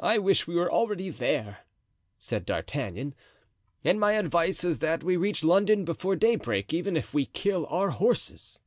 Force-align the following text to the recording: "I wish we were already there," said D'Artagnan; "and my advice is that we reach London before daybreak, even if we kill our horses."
"I 0.00 0.16
wish 0.16 0.46
we 0.46 0.54
were 0.54 0.72
already 0.72 1.10
there," 1.10 1.58
said 2.18 2.46
D'Artagnan; 2.46 3.14
"and 3.84 4.00
my 4.00 4.12
advice 4.14 4.64
is 4.64 4.78
that 4.78 5.04
we 5.04 5.18
reach 5.18 5.44
London 5.44 5.84
before 5.84 6.16
daybreak, 6.16 6.72
even 6.72 6.96
if 6.96 7.12
we 7.12 7.26
kill 7.26 7.66
our 7.66 7.90
horses." 7.90 8.58